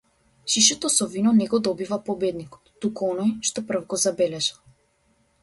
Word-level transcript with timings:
Шишето 0.51 0.89
со 0.93 1.07
вино 1.11 1.33
не 1.41 1.47
го 1.51 1.59
добива 1.67 1.99
победникот, 2.07 2.73
туку 2.87 3.11
оној 3.13 3.35
што 3.51 3.67
прв 3.69 3.85
го 3.95 4.01
забележал. 4.07 4.61